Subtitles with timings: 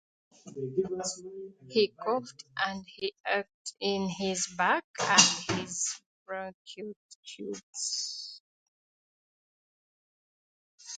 [1.69, 6.93] He coughed and he ached in his back and his bronchial
[7.23, 8.41] tubes.